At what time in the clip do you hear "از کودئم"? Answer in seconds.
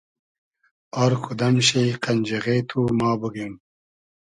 1.01-1.55